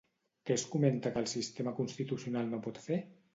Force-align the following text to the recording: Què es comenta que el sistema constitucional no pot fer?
Què 0.49 0.53
es 0.59 0.63
comenta 0.75 1.11
que 1.17 1.21
el 1.25 1.29
sistema 1.33 1.75
constitucional 1.81 2.51
no 2.55 2.61
pot 2.67 2.83
fer? 2.89 2.99